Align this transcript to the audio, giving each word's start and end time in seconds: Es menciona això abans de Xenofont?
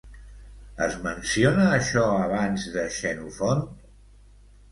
Es 0.85 0.95
menciona 1.01 1.67
això 1.75 2.05
abans 2.23 2.65
de 2.77 2.85
Xenofont? 2.95 3.65